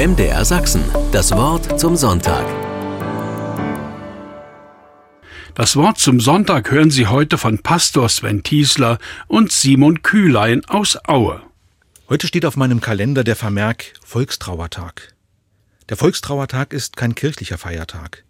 MDR 0.00 0.46
Sachsen. 0.46 0.82
Das 1.12 1.30
Wort 1.32 1.78
zum 1.78 1.94
Sonntag. 1.94 2.46
Das 5.54 5.76
Wort 5.76 5.98
zum 5.98 6.20
Sonntag 6.20 6.70
hören 6.70 6.90
Sie 6.90 7.06
heute 7.06 7.36
von 7.36 7.58
Pastor 7.58 8.08
Sven 8.08 8.42
Tiesler 8.42 8.98
und 9.26 9.52
Simon 9.52 10.00
Kühlein 10.00 10.64
aus 10.64 10.96
Aue. 11.06 11.42
Heute 12.08 12.26
steht 12.26 12.46
auf 12.46 12.56
meinem 12.56 12.80
Kalender 12.80 13.24
der 13.24 13.36
Vermerk 13.36 13.92
Volkstrauertag. 14.02 15.14
Der 15.90 15.98
Volkstrauertag 15.98 16.72
ist 16.72 16.96
kein 16.96 17.14
kirchlicher 17.14 17.58
Feiertag. 17.58 18.24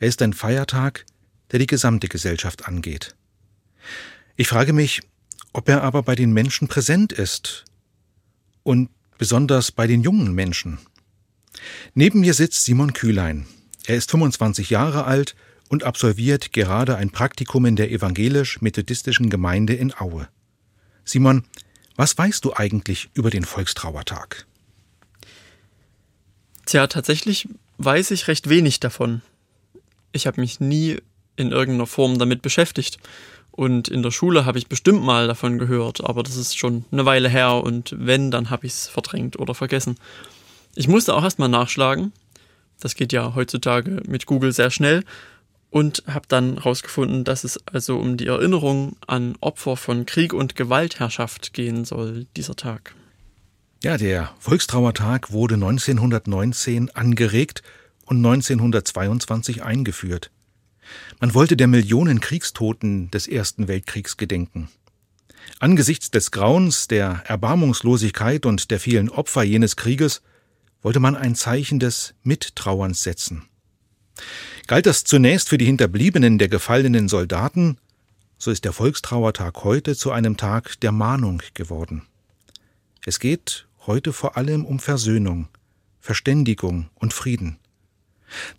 Er 0.00 0.08
ist 0.08 0.20
ein 0.20 0.34
Feiertag, 0.34 1.06
der 1.52 1.58
die 1.58 1.66
gesamte 1.66 2.08
Gesellschaft 2.08 2.68
angeht. 2.68 3.16
Ich 4.36 4.48
frage 4.48 4.74
mich, 4.74 5.00
ob 5.54 5.70
er 5.70 5.84
aber 5.84 6.02
bei 6.02 6.14
den 6.14 6.34
Menschen 6.34 6.68
präsent 6.68 7.14
ist 7.14 7.64
und 8.62 8.90
besonders 9.16 9.72
bei 9.72 9.86
den 9.86 10.02
jungen 10.02 10.34
Menschen. 10.34 10.78
Neben 11.94 12.20
mir 12.20 12.34
sitzt 12.34 12.64
Simon 12.64 12.92
Kühlein. 12.92 13.46
Er 13.86 13.96
ist 13.96 14.10
25 14.10 14.70
Jahre 14.70 15.04
alt 15.04 15.34
und 15.68 15.84
absolviert 15.84 16.52
gerade 16.52 16.96
ein 16.96 17.10
Praktikum 17.10 17.64
in 17.66 17.76
der 17.76 17.90
evangelisch-methodistischen 17.90 19.30
Gemeinde 19.30 19.74
in 19.74 19.94
Aue. 19.98 20.28
Simon, 21.04 21.44
was 21.96 22.16
weißt 22.16 22.44
du 22.44 22.54
eigentlich 22.54 23.10
über 23.14 23.30
den 23.30 23.44
Volkstrauertag? 23.44 24.46
Tja, 26.66 26.86
tatsächlich 26.86 27.48
weiß 27.78 28.10
ich 28.10 28.28
recht 28.28 28.48
wenig 28.48 28.80
davon. 28.80 29.22
Ich 30.12 30.26
habe 30.26 30.40
mich 30.40 30.60
nie 30.60 30.98
in 31.36 31.50
irgendeiner 31.50 31.86
Form 31.86 32.18
damit 32.18 32.42
beschäftigt. 32.42 32.98
Und 33.50 33.88
in 33.88 34.02
der 34.04 34.10
Schule 34.10 34.44
habe 34.44 34.58
ich 34.58 34.68
bestimmt 34.68 35.02
mal 35.02 35.26
davon 35.26 35.58
gehört, 35.58 36.04
aber 36.04 36.22
das 36.22 36.36
ist 36.36 36.56
schon 36.56 36.84
eine 36.92 37.06
Weile 37.06 37.28
her 37.28 37.54
und 37.54 37.92
wenn, 37.98 38.30
dann 38.30 38.50
habe 38.50 38.66
ich 38.66 38.72
es 38.72 38.86
verdrängt 38.86 39.38
oder 39.38 39.54
vergessen. 39.54 39.96
Ich 40.78 40.86
musste 40.86 41.16
auch 41.16 41.24
erstmal 41.24 41.48
nachschlagen. 41.48 42.12
Das 42.78 42.94
geht 42.94 43.12
ja 43.12 43.34
heutzutage 43.34 44.00
mit 44.06 44.26
Google 44.26 44.52
sehr 44.52 44.70
schnell 44.70 45.02
und 45.70 46.04
habe 46.06 46.26
dann 46.28 46.54
herausgefunden, 46.54 47.24
dass 47.24 47.42
es 47.42 47.58
also 47.66 47.98
um 47.98 48.16
die 48.16 48.28
Erinnerung 48.28 48.94
an 49.08 49.34
Opfer 49.40 49.76
von 49.76 50.06
Krieg 50.06 50.32
und 50.32 50.54
Gewaltherrschaft 50.54 51.52
gehen 51.52 51.84
soll, 51.84 52.26
dieser 52.36 52.54
Tag. 52.54 52.94
Ja, 53.82 53.96
der 53.96 54.30
Volkstrauertag 54.38 55.32
wurde 55.32 55.54
1919 55.54 56.90
angeregt 56.94 57.64
und 58.06 58.18
1922 58.18 59.64
eingeführt. 59.64 60.30
Man 61.18 61.34
wollte 61.34 61.56
der 61.56 61.66
Millionen 61.66 62.20
Kriegstoten 62.20 63.10
des 63.10 63.26
Ersten 63.26 63.66
Weltkriegs 63.66 64.16
gedenken. 64.16 64.68
Angesichts 65.58 66.12
des 66.12 66.30
Grauens, 66.30 66.86
der 66.86 67.24
Erbarmungslosigkeit 67.26 68.46
und 68.46 68.70
der 68.70 68.78
vielen 68.78 69.08
Opfer 69.08 69.42
jenes 69.42 69.74
Krieges 69.74 70.22
wollte 70.82 71.00
man 71.00 71.16
ein 71.16 71.34
Zeichen 71.34 71.78
des 71.78 72.14
Mittrauerns 72.22 73.02
setzen. 73.02 73.48
Galt 74.66 74.86
das 74.86 75.04
zunächst 75.04 75.48
für 75.48 75.58
die 75.58 75.66
Hinterbliebenen 75.66 76.38
der 76.38 76.48
gefallenen 76.48 77.08
Soldaten, 77.08 77.78
so 78.36 78.50
ist 78.50 78.64
der 78.64 78.72
Volkstrauertag 78.72 79.64
heute 79.64 79.96
zu 79.96 80.12
einem 80.12 80.36
Tag 80.36 80.78
der 80.80 80.92
Mahnung 80.92 81.42
geworden. 81.54 82.02
Es 83.04 83.18
geht 83.18 83.66
heute 83.86 84.12
vor 84.12 84.36
allem 84.36 84.64
um 84.64 84.78
Versöhnung, 84.78 85.48
Verständigung 86.00 86.90
und 86.94 87.12
Frieden. 87.12 87.58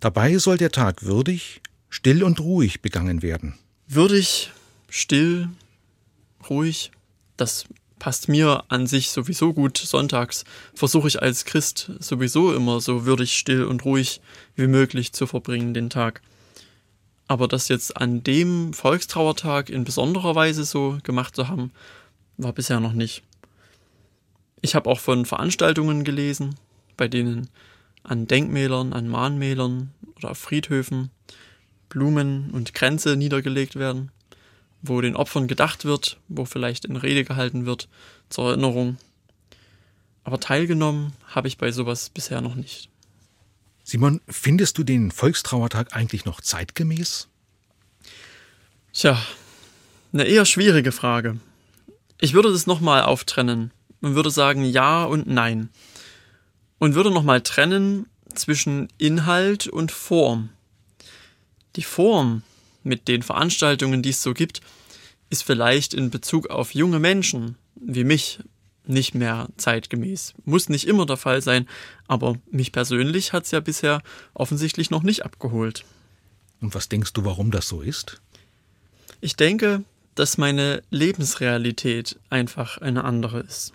Dabei 0.00 0.38
soll 0.38 0.58
der 0.58 0.72
Tag 0.72 1.04
würdig, 1.04 1.62
still 1.88 2.22
und 2.22 2.40
ruhig 2.40 2.82
begangen 2.82 3.22
werden. 3.22 3.58
Würdig, 3.86 4.50
still, 4.88 5.48
ruhig, 6.48 6.90
das 7.36 7.64
passt 8.00 8.28
mir 8.28 8.64
an 8.66 8.88
sich 8.88 9.10
sowieso 9.10 9.52
gut. 9.52 9.78
Sonntags 9.78 10.44
versuche 10.74 11.06
ich 11.06 11.22
als 11.22 11.44
Christ 11.44 11.92
sowieso 12.00 12.52
immer 12.52 12.80
so 12.80 13.06
würdig, 13.06 13.38
still 13.38 13.64
und 13.64 13.84
ruhig 13.84 14.20
wie 14.56 14.66
möglich 14.66 15.12
zu 15.12 15.28
verbringen, 15.28 15.72
den 15.72 15.88
Tag. 15.88 16.20
Aber 17.28 17.46
das 17.46 17.68
jetzt 17.68 17.96
an 17.96 18.24
dem 18.24 18.72
Volkstrauertag 18.72 19.70
in 19.70 19.84
besonderer 19.84 20.34
Weise 20.34 20.64
so 20.64 20.98
gemacht 21.04 21.36
zu 21.36 21.46
haben, 21.46 21.70
war 22.36 22.52
bisher 22.52 22.80
noch 22.80 22.94
nicht. 22.94 23.22
Ich 24.62 24.74
habe 24.74 24.90
auch 24.90 24.98
von 24.98 25.24
Veranstaltungen 25.24 26.02
gelesen, 26.02 26.56
bei 26.96 27.06
denen 27.06 27.48
an 28.02 28.26
Denkmälern, 28.26 28.92
an 28.92 29.06
Mahnmälern 29.06 29.92
oder 30.16 30.32
auf 30.32 30.38
Friedhöfen 30.38 31.10
Blumen 31.90 32.50
und 32.52 32.72
Kränze 32.72 33.16
niedergelegt 33.16 33.76
werden, 33.76 34.10
wo 34.82 35.00
den 35.00 35.16
Opfern 35.16 35.48
gedacht 35.48 35.84
wird, 35.84 36.18
wo 36.28 36.44
vielleicht 36.44 36.88
eine 36.88 37.02
Rede 37.02 37.24
gehalten 37.24 37.66
wird 37.66 37.88
zur 38.28 38.48
Erinnerung. 38.50 38.96
Aber 40.24 40.40
teilgenommen 40.40 41.12
habe 41.26 41.48
ich 41.48 41.58
bei 41.58 41.72
sowas 41.72 42.10
bisher 42.10 42.40
noch 42.40 42.54
nicht. 42.54 42.88
Simon, 43.82 44.20
findest 44.28 44.78
du 44.78 44.84
den 44.84 45.10
Volkstrauertag 45.10 45.96
eigentlich 45.96 46.24
noch 46.24 46.40
zeitgemäß? 46.40 47.28
Tja, 48.92 49.20
eine 50.12 50.24
eher 50.24 50.44
schwierige 50.44 50.92
Frage. 50.92 51.38
Ich 52.20 52.34
würde 52.34 52.52
das 52.52 52.66
nochmal 52.66 53.02
auftrennen 53.02 53.72
und 54.00 54.14
würde 54.14 54.30
sagen 54.30 54.64
ja 54.64 55.04
und 55.04 55.26
nein. 55.26 55.70
Und 56.78 56.94
würde 56.94 57.10
nochmal 57.10 57.40
trennen 57.40 58.06
zwischen 58.34 58.88
Inhalt 58.98 59.66
und 59.66 59.92
Form. 59.92 60.50
Die 61.76 61.82
Form 61.82 62.42
mit 62.82 63.08
den 63.08 63.22
Veranstaltungen, 63.22 64.02
die 64.02 64.10
es 64.10 64.22
so 64.22 64.34
gibt, 64.34 64.60
ist 65.28 65.44
vielleicht 65.44 65.94
in 65.94 66.10
Bezug 66.10 66.50
auf 66.50 66.74
junge 66.74 66.98
Menschen 66.98 67.56
wie 67.74 68.04
mich 68.04 68.40
nicht 68.84 69.14
mehr 69.14 69.48
zeitgemäß. 69.56 70.34
Muss 70.44 70.68
nicht 70.68 70.86
immer 70.86 71.06
der 71.06 71.16
Fall 71.16 71.42
sein, 71.42 71.68
aber 72.08 72.36
mich 72.50 72.72
persönlich 72.72 73.32
hat 73.32 73.44
es 73.44 73.50
ja 73.52 73.60
bisher 73.60 74.02
offensichtlich 74.34 74.90
noch 74.90 75.02
nicht 75.02 75.24
abgeholt. 75.24 75.84
Und 76.60 76.74
was 76.74 76.88
denkst 76.88 77.12
du, 77.12 77.24
warum 77.24 77.50
das 77.50 77.68
so 77.68 77.80
ist? 77.80 78.20
Ich 79.20 79.36
denke, 79.36 79.84
dass 80.14 80.38
meine 80.38 80.82
Lebensrealität 80.90 82.18
einfach 82.28 82.78
eine 82.78 83.04
andere 83.04 83.40
ist. 83.40 83.72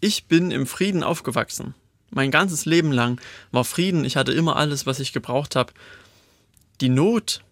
Ich 0.00 0.26
bin 0.26 0.50
im 0.50 0.66
Frieden 0.66 1.02
aufgewachsen. 1.02 1.74
Mein 2.10 2.30
ganzes 2.30 2.64
Leben 2.66 2.92
lang 2.92 3.20
war 3.50 3.64
Frieden, 3.64 4.04
ich 4.04 4.16
hatte 4.16 4.32
immer 4.32 4.56
alles, 4.56 4.86
was 4.86 5.00
ich 5.00 5.12
gebraucht 5.12 5.56
habe 5.56 5.72
die 6.82 6.88
Not, 6.88 7.42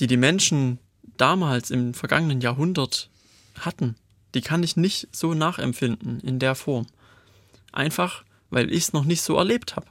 die 0.00 0.06
die 0.06 0.16
Menschen 0.16 0.78
damals 1.16 1.70
im 1.70 1.94
vergangenen 1.94 2.40
Jahrhundert 2.40 3.10
hatten, 3.58 3.96
die 4.34 4.40
kann 4.40 4.62
ich 4.62 4.76
nicht 4.76 5.08
so 5.12 5.34
nachempfinden 5.34 6.20
in 6.20 6.38
der 6.38 6.54
Form. 6.54 6.86
Einfach, 7.72 8.24
weil 8.50 8.70
ich 8.72 8.84
es 8.84 8.92
noch 8.92 9.04
nicht 9.04 9.22
so 9.22 9.36
erlebt 9.36 9.76
habe. 9.76 9.86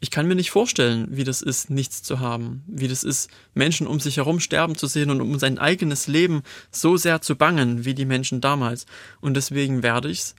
Ich 0.00 0.10
kann 0.10 0.28
mir 0.28 0.34
nicht 0.34 0.50
vorstellen, 0.50 1.08
wie 1.10 1.24
das 1.24 1.40
ist, 1.40 1.70
nichts 1.70 2.02
zu 2.02 2.20
haben, 2.20 2.62
wie 2.66 2.88
das 2.88 3.02
ist, 3.02 3.30
Menschen 3.54 3.86
um 3.86 3.98
sich 3.98 4.18
herum 4.18 4.40
sterben 4.40 4.76
zu 4.76 4.86
sehen 4.86 5.10
und 5.10 5.22
um 5.22 5.38
sein 5.38 5.58
eigenes 5.58 6.06
Leben 6.06 6.42
so 6.70 6.96
sehr 6.96 7.22
zu 7.22 7.34
bangen 7.34 7.84
wie 7.84 7.94
die 7.94 8.04
Menschen 8.04 8.42
damals. 8.42 8.84
Und 9.20 9.34
deswegen 9.34 9.82
werde 9.82 10.10
ich 10.10 10.18
es 10.18 10.34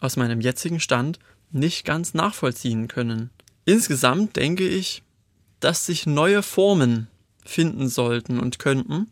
aus 0.00 0.16
meinem 0.16 0.40
jetzigen 0.40 0.80
Stand 0.80 1.18
nicht 1.52 1.84
ganz 1.84 2.14
nachvollziehen 2.14 2.88
können. 2.88 3.30
Insgesamt 3.66 4.36
denke 4.36 4.66
ich, 4.66 5.02
dass 5.60 5.86
sich 5.86 6.06
neue 6.06 6.42
Formen 6.42 7.08
finden 7.44 7.88
sollten 7.88 8.40
und 8.40 8.58
könnten, 8.58 9.10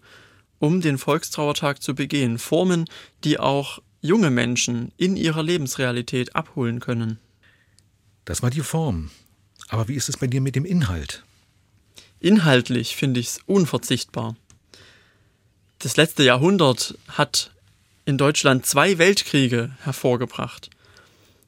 um 0.58 0.80
den 0.80 0.98
Volkstrauertag 0.98 1.82
zu 1.82 1.94
begehen. 1.94 2.38
Formen, 2.38 2.86
die 3.24 3.38
auch 3.38 3.80
junge 4.00 4.30
Menschen 4.30 4.92
in 4.96 5.16
ihrer 5.16 5.42
Lebensrealität 5.42 6.34
abholen 6.34 6.80
können. 6.80 7.18
Das 8.24 8.42
war 8.42 8.50
die 8.50 8.60
Form. 8.60 9.10
Aber 9.68 9.88
wie 9.88 9.94
ist 9.94 10.08
es 10.08 10.16
bei 10.16 10.26
dir 10.26 10.40
mit 10.40 10.54
dem 10.54 10.64
Inhalt? 10.64 11.24
Inhaltlich 12.20 12.94
finde 12.94 13.20
ich 13.20 13.28
es 13.28 13.40
unverzichtbar. 13.46 14.36
Das 15.78 15.96
letzte 15.96 16.22
Jahrhundert 16.22 16.96
hat 17.08 17.52
in 18.04 18.18
Deutschland 18.18 18.66
zwei 18.66 18.98
Weltkriege 18.98 19.70
hervorgebracht. 19.80 20.70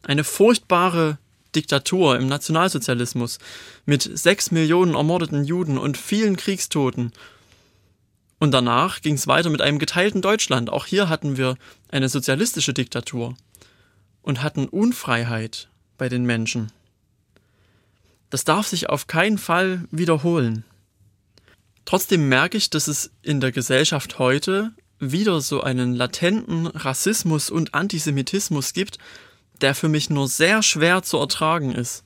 Eine 0.03 0.25
furchtbare 0.25 1.19
Diktatur, 1.57 2.17
im 2.17 2.27
Nationalsozialismus, 2.27 3.39
mit 3.87 4.03
sechs 4.03 4.51
Millionen 4.51 4.95
ermordeten 4.95 5.45
Juden 5.45 5.79
und 5.79 5.97
vielen 5.97 6.37
Kriegstoten. 6.37 7.13
Und 8.39 8.53
danach 8.53 9.01
ging 9.01 9.15
es 9.15 9.27
weiter 9.27 9.51
mit 9.51 9.63
einem 9.63 9.79
geteilten 9.79 10.21
Deutschland. 10.21 10.71
Auch 10.71 10.87
hier 10.87 11.09
hatten 11.09 11.37
wir 11.37 11.57
eine 11.89 12.09
sozialistische 12.09 12.75
Diktatur 12.75 13.37
und 14.23 14.43
hatten 14.43 14.67
Unfreiheit 14.67 15.69
bei 15.97 16.09
den 16.09 16.25
Menschen. 16.25 16.73
Das 18.31 18.45
darf 18.45 18.67
sich 18.67 18.89
auf 18.89 19.07
keinen 19.07 19.39
Fall 19.39 19.85
wiederholen. 19.91 20.65
Trotzdem 21.85 22.29
merke 22.29 22.57
ich, 22.57 22.71
dass 22.71 22.89
es 22.89 23.11
in 23.23 23.41
der 23.41 23.53
Gesellschaft 23.53 24.19
heute 24.19 24.73
wieder 24.99 25.41
so 25.41 25.61
einen 25.61 25.95
latenten 25.95 26.67
Rassismus 26.67 27.51
und 27.51 27.75
Antisemitismus 27.75 28.73
gibt, 28.73 28.99
der 29.61 29.75
für 29.75 29.89
mich 29.89 30.11
nur 30.11 30.29
sehr 30.29 30.63
schwer 30.63 31.03
zu 31.03 31.19
ertragen 31.19 31.73
ist. 31.73 32.05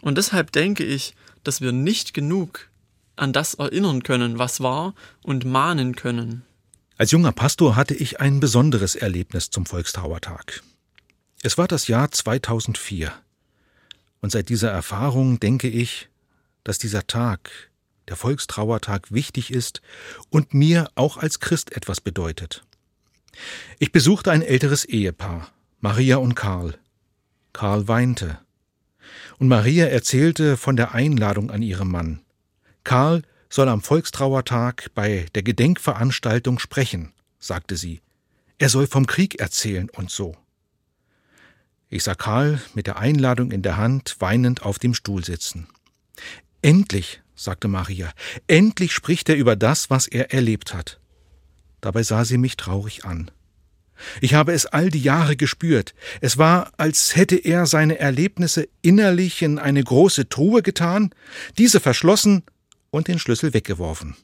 Und 0.00 0.18
deshalb 0.18 0.52
denke 0.52 0.84
ich, 0.84 1.14
dass 1.44 1.60
wir 1.60 1.72
nicht 1.72 2.14
genug 2.14 2.68
an 3.16 3.32
das 3.32 3.54
erinnern 3.54 4.02
können, 4.02 4.38
was 4.38 4.60
war, 4.60 4.94
und 5.22 5.44
mahnen 5.44 5.94
können. 5.94 6.42
Als 6.96 7.10
junger 7.10 7.32
Pastor 7.32 7.76
hatte 7.76 7.94
ich 7.94 8.20
ein 8.20 8.40
besonderes 8.40 8.96
Erlebnis 8.96 9.50
zum 9.50 9.66
Volkstrauertag. 9.66 10.62
Es 11.42 11.58
war 11.58 11.68
das 11.68 11.88
Jahr 11.88 12.10
2004. 12.10 13.12
Und 14.20 14.30
seit 14.30 14.48
dieser 14.48 14.70
Erfahrung 14.70 15.38
denke 15.38 15.68
ich, 15.68 16.08
dass 16.64 16.78
dieser 16.78 17.06
Tag, 17.06 17.50
der 18.08 18.16
Volkstrauertag, 18.16 19.12
wichtig 19.12 19.52
ist 19.52 19.82
und 20.30 20.54
mir 20.54 20.90
auch 20.94 21.16
als 21.18 21.40
Christ 21.40 21.76
etwas 21.76 22.00
bedeutet. 22.00 22.64
Ich 23.78 23.92
besuchte 23.92 24.30
ein 24.30 24.42
älteres 24.42 24.84
Ehepaar, 24.84 25.52
Maria 25.84 26.16
und 26.16 26.34
Karl. 26.34 26.78
Karl 27.52 27.88
weinte. 27.88 28.38
Und 29.36 29.48
Maria 29.48 29.84
erzählte 29.84 30.56
von 30.56 30.76
der 30.76 30.94
Einladung 30.94 31.50
an 31.50 31.60
ihrem 31.60 31.90
Mann. 31.90 32.22
Karl 32.84 33.20
soll 33.50 33.68
am 33.68 33.82
Volkstrauertag 33.82 34.92
bei 34.94 35.26
der 35.34 35.42
Gedenkveranstaltung 35.42 36.58
sprechen, 36.58 37.12
sagte 37.38 37.76
sie. 37.76 38.00
Er 38.56 38.70
soll 38.70 38.86
vom 38.86 39.06
Krieg 39.06 39.40
erzählen 39.40 39.90
und 39.90 40.10
so. 40.10 40.34
Ich 41.90 42.02
sah 42.02 42.14
Karl 42.14 42.62
mit 42.72 42.86
der 42.86 42.96
Einladung 42.96 43.50
in 43.50 43.60
der 43.60 43.76
Hand 43.76 44.16
weinend 44.20 44.62
auf 44.62 44.78
dem 44.78 44.94
Stuhl 44.94 45.22
sitzen. 45.22 45.66
Endlich, 46.62 47.20
sagte 47.34 47.68
Maria, 47.68 48.10
endlich 48.46 48.94
spricht 48.94 49.28
er 49.28 49.36
über 49.36 49.54
das, 49.54 49.90
was 49.90 50.06
er 50.06 50.32
erlebt 50.32 50.72
hat. 50.72 50.98
Dabei 51.82 52.02
sah 52.02 52.24
sie 52.24 52.38
mich 52.38 52.56
traurig 52.56 53.04
an. 53.04 53.30
Ich 54.20 54.34
habe 54.34 54.52
es 54.52 54.66
all 54.66 54.90
die 54.90 55.00
Jahre 55.00 55.36
gespürt. 55.36 55.94
Es 56.20 56.38
war, 56.38 56.72
als 56.76 57.16
hätte 57.16 57.36
er 57.36 57.66
seine 57.66 57.98
Erlebnisse 57.98 58.68
innerlich 58.82 59.42
in 59.42 59.58
eine 59.58 59.82
große 59.82 60.28
Truhe 60.28 60.62
getan, 60.62 61.10
diese 61.58 61.80
verschlossen 61.80 62.42
und 62.90 63.08
den 63.08 63.18
Schlüssel 63.18 63.54
weggeworfen. 63.54 64.16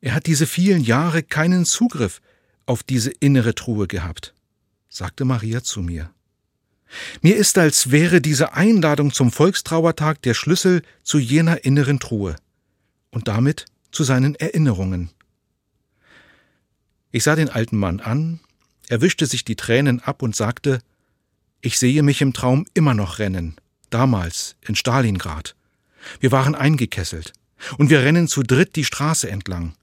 Er 0.00 0.14
hat 0.14 0.26
diese 0.26 0.46
vielen 0.46 0.82
Jahre 0.82 1.22
keinen 1.22 1.64
Zugriff 1.64 2.20
auf 2.66 2.82
diese 2.82 3.10
innere 3.10 3.54
Truhe 3.54 3.86
gehabt, 3.86 4.34
sagte 4.88 5.24
Maria 5.24 5.62
zu 5.62 5.80
mir. 5.80 6.10
Mir 7.22 7.36
ist, 7.36 7.58
als 7.58 7.90
wäre 7.90 8.20
diese 8.20 8.52
Einladung 8.52 9.12
zum 9.12 9.32
Volkstrauertag 9.32 10.22
der 10.22 10.34
Schlüssel 10.34 10.82
zu 11.02 11.18
jener 11.18 11.64
inneren 11.64 12.00
Truhe 12.00 12.36
und 13.10 13.28
damit 13.28 13.66
zu 13.90 14.04
seinen 14.04 14.34
Erinnerungen. 14.34 15.10
Ich 17.14 17.22
sah 17.22 17.36
den 17.36 17.48
alten 17.48 17.76
Mann 17.76 18.00
an, 18.00 18.40
er 18.88 19.00
wischte 19.00 19.26
sich 19.26 19.44
die 19.44 19.54
Tränen 19.54 20.00
ab 20.00 20.20
und 20.20 20.34
sagte, 20.34 20.80
ich 21.60 21.78
sehe 21.78 22.02
mich 22.02 22.20
im 22.20 22.32
Traum 22.32 22.66
immer 22.74 22.92
noch 22.92 23.20
rennen, 23.20 23.54
damals 23.88 24.56
in 24.66 24.74
Stalingrad. 24.74 25.54
Wir 26.18 26.32
waren 26.32 26.56
eingekesselt, 26.56 27.32
und 27.78 27.88
wir 27.88 28.00
rennen 28.00 28.26
zu 28.26 28.42
dritt 28.42 28.74
die 28.74 28.82
Straße 28.82 29.30
entlang. 29.30 29.76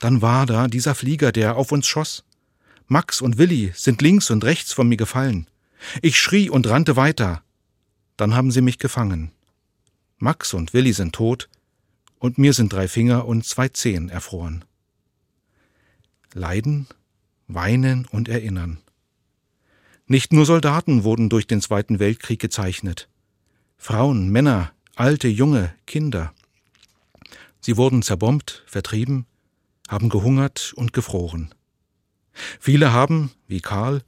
Dann 0.00 0.22
war 0.22 0.44
da 0.44 0.66
dieser 0.66 0.96
Flieger, 0.96 1.30
der 1.30 1.54
auf 1.54 1.70
uns 1.70 1.86
schoss. 1.86 2.24
Max 2.88 3.20
und 3.20 3.38
Willi 3.38 3.70
sind 3.76 4.02
links 4.02 4.28
und 4.30 4.42
rechts 4.42 4.72
von 4.72 4.88
mir 4.88 4.96
gefallen. 4.96 5.46
Ich 6.02 6.18
schrie 6.18 6.50
und 6.50 6.68
rannte 6.68 6.96
weiter. 6.96 7.44
Dann 8.16 8.34
haben 8.34 8.50
sie 8.50 8.60
mich 8.60 8.80
gefangen. 8.80 9.30
Max 10.18 10.52
und 10.52 10.74
Willi 10.74 10.92
sind 10.92 11.14
tot, 11.14 11.48
und 12.18 12.38
mir 12.38 12.52
sind 12.52 12.72
drei 12.72 12.88
Finger 12.88 13.24
und 13.24 13.46
zwei 13.46 13.68
Zehen 13.68 14.08
erfroren. 14.08 14.64
Leiden, 16.36 16.86
Weinen 17.48 18.04
und 18.04 18.28
Erinnern. 18.28 18.76
Nicht 20.06 20.34
nur 20.34 20.44
Soldaten 20.44 21.02
wurden 21.02 21.30
durch 21.30 21.46
den 21.46 21.62
Zweiten 21.62 21.98
Weltkrieg 21.98 22.38
gezeichnet. 22.38 23.08
Frauen, 23.78 24.28
Männer, 24.28 24.70
alte, 24.96 25.28
junge, 25.28 25.72
Kinder. 25.86 26.34
Sie 27.60 27.78
wurden 27.78 28.02
zerbombt, 28.02 28.64
vertrieben, 28.66 29.24
haben 29.88 30.10
gehungert 30.10 30.74
und 30.76 30.92
gefroren. 30.92 31.54
Viele 32.60 32.92
haben, 32.92 33.30
wie 33.48 33.62
Karl, 33.62 34.02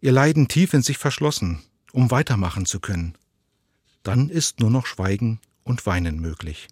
ihr 0.00 0.12
Leiden 0.12 0.48
tief 0.48 0.72
in 0.72 0.80
sich 0.80 0.96
verschlossen, 0.96 1.60
um 1.92 2.10
weitermachen 2.10 2.64
zu 2.64 2.80
können. 2.80 3.18
Dann 4.02 4.30
ist 4.30 4.60
nur 4.60 4.70
noch 4.70 4.86
Schweigen 4.86 5.40
und 5.62 5.84
Weinen 5.84 6.20
möglich. 6.20 6.68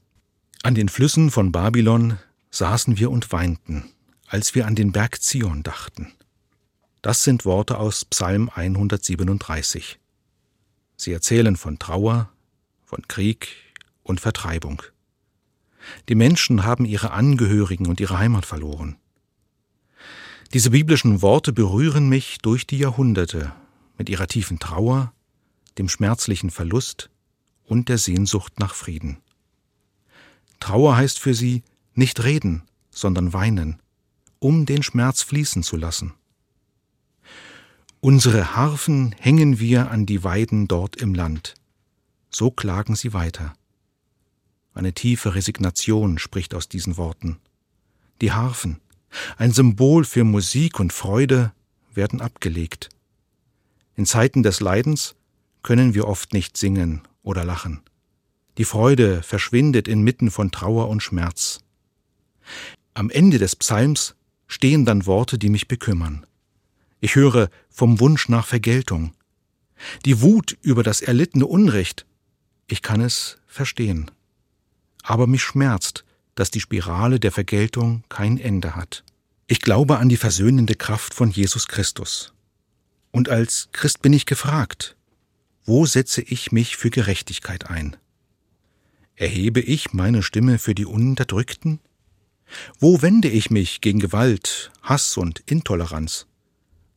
An 0.63 0.75
den 0.75 0.89
Flüssen 0.89 1.31
von 1.31 1.53
Babylon 1.53 2.19
saßen 2.51 2.99
wir 2.99 3.11
und 3.11 3.31
weinten 3.33 3.85
als 4.27 4.55
wir 4.55 4.67
an 4.67 4.75
den 4.75 4.93
Berg 4.93 5.23
Zion 5.23 5.63
dachten. 5.63 6.13
Das 7.03 7.25
sind 7.25 7.45
Worte 7.45 7.79
aus 7.79 8.05
Psalm 8.05 8.51
137. 8.55 9.99
Sie 10.97 11.13
erzählen 11.13 11.57
von 11.57 11.79
Trauer, 11.79 12.31
von 12.85 13.07
Krieg 13.09 13.49
und 14.03 14.21
Vertreibung. 14.21 14.83
Die 16.09 16.15
Menschen 16.15 16.65
haben 16.65 16.85
ihre 16.87 17.11
Angehörigen 17.11 17.89
und 17.89 18.01
ihre 18.01 18.19
Heimat 18.19 18.47
verloren. 18.47 18.97
Diese 20.53 20.71
biblischen 20.71 21.21
Worte 21.21 21.53
berühren 21.53 22.09
mich 22.09 22.39
durch 22.39 22.67
die 22.67 22.79
Jahrhunderte 22.79 23.53
mit 23.99 24.09
ihrer 24.09 24.27
tiefen 24.27 24.59
Trauer, 24.59 25.13
dem 25.79 25.89
schmerzlichen 25.89 26.51
Verlust 26.51 27.11
und 27.65 27.89
der 27.89 27.99
Sehnsucht 27.99 28.61
nach 28.61 28.75
Frieden. 28.75 29.19
Trauer 30.61 30.97
heißt 30.97 31.19
für 31.19 31.35
sie 31.35 31.63
nicht 31.95 32.23
reden, 32.23 32.63
sondern 32.91 33.33
weinen, 33.33 33.83
um 34.45 34.67
den 34.67 34.83
Schmerz 34.83 35.23
fließen 35.23 35.63
zu 35.63 35.79
lassen. 35.79 36.13
Unsere 38.01 38.55
Harfen 38.55 39.15
hängen 39.19 39.59
wir 39.59 39.91
an 39.91 40.05
die 40.05 40.23
Weiden 40.23 40.69
dort 40.69 40.97
im 40.97 41.15
Land. 41.15 41.55
So 42.29 42.51
klagen 42.51 42.95
sie 42.95 43.15
weiter. 43.15 43.55
Eine 44.75 44.93
tiefe 44.93 45.35
Resignation 45.35 46.19
spricht 46.19 46.55
aus 46.55 46.69
diesen 46.69 46.99
Worten. 46.99 47.39
Die 48.21 48.33
Harfen, 48.33 48.83
ein 49.39 49.51
Symbol 49.51 50.05
für 50.05 50.25
Musik 50.25 50.79
und 50.79 50.93
Freude, 50.93 51.55
werden 51.95 52.21
abgelegt. 52.21 52.91
In 53.97 54.05
Zeiten 54.05 54.43
des 54.43 54.61
Leidens 54.61 55.15
können 55.63 55.95
wir 55.95 56.07
oft 56.07 56.35
nicht 56.35 56.59
singen 56.59 57.01
oder 57.23 57.47
lachen. 57.47 57.81
Die 58.59 58.67
Freude 58.67 59.23
verschwindet 59.23 59.89
inmitten 59.89 60.31
von 60.31 60.51
Trauer 60.51 60.91
und 60.91 61.03
Schmerz. 61.03 61.61
Am 62.93 63.09
Ende 63.09 63.39
des 63.39 63.57
Psalms 63.57 64.15
stehen 64.47 64.85
dann 64.85 65.07
Worte, 65.07 65.39
die 65.39 65.49
mich 65.49 65.69
bekümmern. 65.69 66.27
Ich 67.01 67.17
höre 67.17 67.51
vom 67.69 68.01
Wunsch 68.01 68.29
nach 68.29 68.47
Vergeltung. 68.47 69.13
Die 70.05 70.21
Wut 70.21 70.57
über 70.63 70.83
das 70.83 71.01
erlittene 71.01 71.47
Unrecht. 71.47 72.07
Ich 72.67 72.83
kann 72.83 73.01
es 73.01 73.39
verstehen. 73.47 74.11
Aber 75.03 75.27
mich 75.27 75.43
schmerzt, 75.43 76.05
dass 76.35 76.51
die 76.51 76.61
Spirale 76.61 77.21
der 77.21 77.33
Vergeltung 77.33 78.05
kein 78.09 78.39
Ende 78.39 78.75
hat. 78.75 79.05
Ich 79.47 79.61
glaube 79.61 79.99
an 79.99 80.09
die 80.09 80.17
versöhnende 80.17 80.75
Kraft 80.75 81.13
von 81.15 81.31
Jesus 81.31 81.69
Christus. 81.69 82.33
Und 83.11 83.29
als 83.29 83.69
Christ 83.73 84.01
bin 84.01 84.13
ich 84.13 84.27
gefragt, 84.27 84.97
wo 85.65 85.87
setze 85.87 86.23
ich 86.23 86.53
mich 86.53 86.77
für 86.77 86.91
Gerechtigkeit 86.91 87.71
ein? 87.71 87.97
Erhebe 89.17 89.61
ich 89.61 89.93
meine 89.93 90.23
Stimme 90.23 90.59
für 90.59 90.75
die 90.75 90.87
Unterdrückten? 90.87 91.81
Wo 92.79 93.03
wende 93.03 93.29
ich 93.29 93.51
mich 93.51 93.81
gegen 93.81 94.01
Gewalt, 94.01 94.71
Hass 94.83 95.17
und 95.17 95.41
Intoleranz? 95.47 96.27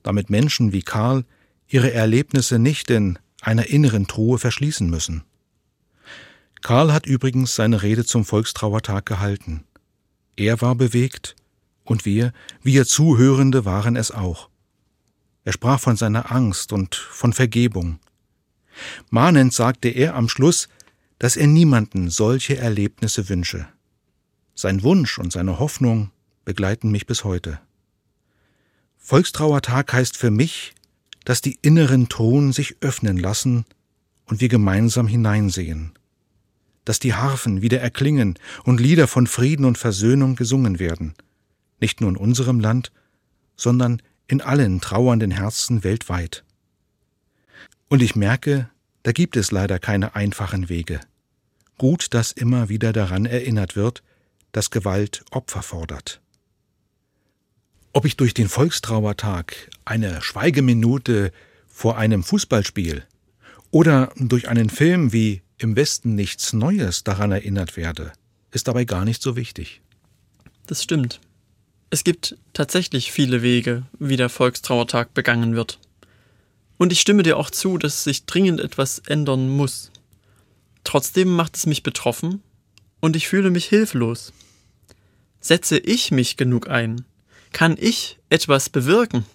Damit 0.04 0.30
Menschen 0.30 0.74
wie 0.74 0.82
Karl 0.82 1.26
ihre 1.68 1.92
Erlebnisse 1.92 2.60
nicht 2.60 2.90
in 2.90 3.20
einer 3.42 3.68
inneren 3.68 4.08
Truhe 4.08 4.38
verschließen 4.38 4.90
müssen. 4.90 5.24
Karl 6.62 6.92
hat 6.92 7.06
übrigens 7.06 7.56
seine 7.56 7.82
Rede 7.82 8.06
zum 8.06 8.26
Volkstrauertag 8.26 9.06
gehalten. 9.06 9.64
Er 10.36 10.62
war 10.62 10.76
bewegt, 10.76 11.36
und 11.84 12.06
wir, 12.06 12.34
wir 12.62 12.86
Zuhörende, 12.86 13.66
waren 13.66 13.96
es 13.96 14.12
auch. 14.12 14.50
Er 15.44 15.54
sprach 15.54 15.80
von 15.80 15.96
seiner 15.96 16.32
Angst 16.32 16.74
und 16.74 16.96
von 16.96 17.32
Vergebung. 17.32 18.00
Mahnend 19.10 19.54
sagte 19.54 19.88
er 19.88 20.16
am 20.16 20.30
Schluss, 20.30 20.68
dass 21.20 21.38
er 21.38 21.48
niemanden 21.48 22.10
solche 22.10 22.58
Erlebnisse 22.58 23.30
wünsche. 23.30 23.68
Sein 24.60 24.82
Wunsch 24.82 25.20
und 25.20 25.32
seine 25.32 25.60
Hoffnung 25.60 26.10
begleiten 26.44 26.90
mich 26.90 27.06
bis 27.06 27.24
heute. 27.24 27.60
Volkstrauertag 28.98 29.94
heißt 29.94 30.18
für 30.18 30.32
mich, 30.32 30.74
dass 31.26 31.42
die 31.42 31.60
inneren 31.62 32.10
Truhen 32.10 32.52
sich 32.54 32.78
öffnen 32.82 33.18
lassen 33.18 33.66
und 34.26 34.42
wir 34.42 34.50
gemeinsam 34.50 35.08
hineinsehen, 35.08 35.92
dass 36.86 36.98
die 36.98 37.14
Harfen 37.14 37.62
wieder 37.62 37.80
erklingen 37.82 38.40
und 38.64 38.80
Lieder 38.80 39.08
von 39.08 39.28
Frieden 39.28 39.64
und 39.64 39.78
Versöhnung 39.78 40.36
gesungen 40.36 40.80
werden, 40.80 41.14
nicht 41.80 42.02
nur 42.02 42.10
in 42.10 42.18
unserem 42.18 42.60
Land, 42.60 42.92
sondern 43.56 44.02
in 44.28 44.42
allen 44.42 44.82
trauernden 44.82 45.30
Herzen 45.30 45.84
weltweit. 45.84 46.44
Und 47.90 48.02
ich 48.02 48.16
merke, 48.16 48.72
da 49.04 49.12
gibt 49.12 49.38
es 49.38 49.52
leider 49.52 49.78
keine 49.78 50.16
einfachen 50.16 50.68
Wege. 50.68 51.00
Gut, 51.78 52.08
dass 52.16 52.32
immer 52.32 52.70
wieder 52.70 52.92
daran 52.92 53.28
erinnert 53.28 53.76
wird, 53.76 54.02
dass 54.58 54.72
Gewalt 54.72 55.24
Opfer 55.30 55.62
fordert. 55.62 56.20
Ob 57.94 58.06
ich 58.06 58.18
durch 58.18 58.34
den 58.34 58.50
Volkstrauertag, 58.50 59.70
eine 59.86 60.20
Schweigeminute 60.24 61.32
vor 61.68 62.00
einem 62.00 62.24
Fußballspiel 62.24 63.06
oder 63.70 64.12
durch 64.18 64.48
einen 64.48 64.72
Film 64.72 65.14
wie 65.14 65.44
Im 65.60 65.76
Westen 65.76 66.16
nichts 66.16 66.54
Neues 66.54 67.04
daran 67.04 67.32
erinnert 67.32 67.78
werde, 67.78 68.14
ist 68.50 68.68
dabei 68.68 68.84
gar 68.86 69.06
nicht 69.06 69.22
so 69.22 69.36
wichtig. 69.36 69.82
Das 70.66 70.82
stimmt. 70.82 71.22
Es 71.92 72.04
gibt 72.04 72.36
tatsächlich 72.54 73.12
viele 73.12 73.44
Wege, 73.44 73.84
wie 74.00 74.18
der 74.18 74.30
Volkstrauertag 74.30 75.14
begangen 75.14 75.56
wird. 75.56 75.80
Und 76.80 76.92
ich 76.92 77.00
stimme 77.00 77.22
dir 77.22 77.38
auch 77.38 77.52
zu, 77.52 77.78
dass 77.78 78.04
sich 78.04 78.26
dringend 78.26 78.60
etwas 78.60 79.04
ändern 79.06 79.50
muss. 79.50 79.92
Trotzdem 80.84 81.28
macht 81.28 81.56
es 81.58 81.68
mich 81.68 81.84
betroffen 81.84 82.42
und 83.02 83.16
ich 83.16 83.28
fühle 83.28 83.52
mich 83.52 83.68
hilflos. 83.68 84.34
Setze 85.48 85.78
ich 85.78 86.12
mich 86.12 86.36
genug 86.36 86.70
ein? 86.70 87.06
Kann 87.54 87.78
ich 87.80 88.20
etwas 88.30 88.68
bewirken? 88.68 89.26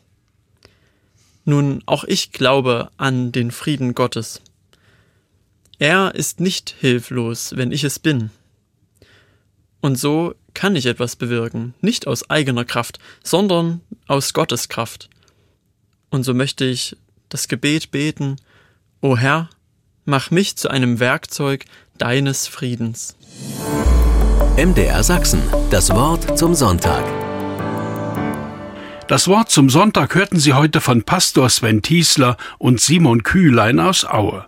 Nun, 1.46 1.82
auch 1.86 2.04
ich 2.04 2.32
glaube 2.32 2.90
an 2.98 3.32
den 3.32 3.50
Frieden 3.50 3.94
Gottes. 3.94 4.42
Er 5.78 6.14
ist 6.14 6.38
nicht 6.38 6.74
hilflos, 6.78 7.56
wenn 7.56 7.72
ich 7.72 7.82
es 7.82 7.98
bin. 7.98 8.28
Und 9.80 9.98
so 9.98 10.34
kann 10.52 10.76
ich 10.76 10.84
etwas 10.84 11.16
bewirken, 11.16 11.72
nicht 11.80 12.06
aus 12.06 12.28
eigener 12.28 12.66
Kraft, 12.66 12.98
sondern 13.24 13.80
aus 14.06 14.34
Gottes 14.34 14.68
Kraft. 14.68 15.08
Und 16.10 16.24
so 16.24 16.34
möchte 16.34 16.66
ich 16.66 16.94
das 17.30 17.48
Gebet 17.48 17.90
beten, 17.90 18.36
O 19.00 19.16
Herr, 19.16 19.48
mach 20.04 20.30
mich 20.30 20.56
zu 20.56 20.68
einem 20.68 21.00
Werkzeug 21.00 21.64
deines 21.96 22.48
Friedens. 22.48 23.16
MDR 24.56 25.02
Sachsen, 25.02 25.40
das 25.70 25.88
Wort 25.94 26.36
zum 26.36 26.54
Sonntag. 26.54 27.02
Das 29.08 29.26
Wort 29.26 29.48
zum 29.48 29.70
Sonntag 29.70 30.14
hörten 30.14 30.38
Sie 30.38 30.52
heute 30.52 30.82
von 30.82 31.04
Pastor 31.04 31.48
Sven 31.48 31.80
Tiesler 31.80 32.36
und 32.58 32.78
Simon 32.78 33.22
Kühlein 33.22 33.80
aus 33.80 34.04
Aue. 34.04 34.44